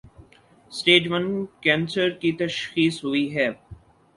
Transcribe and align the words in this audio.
Stage 0.71 1.03
one 1.11 1.25
cancer 1.63 2.09
کی 2.21 2.31
تشخیص 2.39 2.95
ہوئی 3.03 3.25
ہے۔ 3.35 3.47